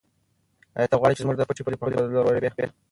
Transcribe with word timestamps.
آیا 0.77 0.87
ته 0.91 0.95
غواړې 0.99 1.15
چې 1.17 1.23
زموږ 1.23 1.35
د 1.37 1.43
پټي 1.49 1.61
پوله 1.63 1.77
په 1.79 1.85
خپل 1.87 2.03
لور 2.13 2.25
ورېبې؟ 2.25 2.65